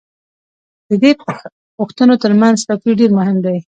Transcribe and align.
د 0.87 0.91
دې 1.01 1.11
پوښتنو 1.77 2.15
تر 2.23 2.31
منځ 2.41 2.57
توپیر 2.69 2.95
دېر 2.99 3.11
مهم 3.19 3.37
دی. 3.45 3.57